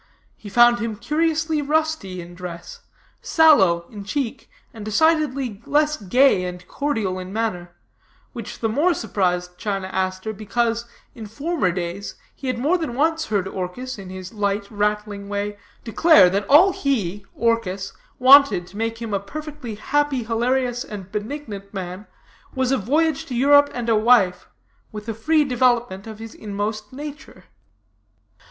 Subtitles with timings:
[0.35, 2.79] He found him curiously rusty in dress,
[3.21, 7.75] sallow in cheek, and decidedly less gay and cordial in manner,
[8.33, 13.27] which the more surprised China Aster, because, in former days, he had more than once
[13.27, 18.99] heard Orchis, in his light rattling way, declare that all he (Orchis) wanted to make
[18.99, 22.07] him a perfectly happy, hilarious, and benignant man,
[22.55, 24.47] was a voyage to Europe and a wife,
[24.91, 27.43] with a free development of his inmost nature.